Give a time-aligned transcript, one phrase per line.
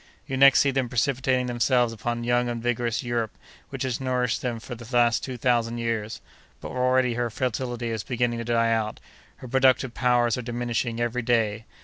[0.25, 3.37] You next see them precipitating themselves upon young and vigorous Europe,
[3.69, 6.21] which has nourished them for the last two thousand years.
[6.59, 8.99] But already her fertility is beginning to die out;
[9.35, 11.65] her productive powers are diminishing every day.